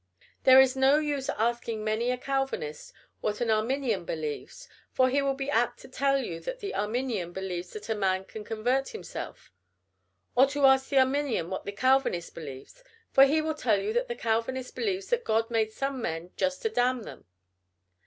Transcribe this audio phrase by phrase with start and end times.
[0.45, 5.21] There is no use in asking many a Calvinist what an Arminian believes, for he
[5.21, 8.89] will be apt to tell you that the Arminian believes that a man can convert
[8.89, 9.51] himself;
[10.33, 14.07] or to ask the Arminian what the Calvinist believes, for he will tell you that
[14.07, 17.25] the Calvinist believes that God made some men just to damn them.